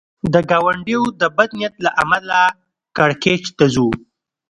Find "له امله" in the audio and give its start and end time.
1.85-2.39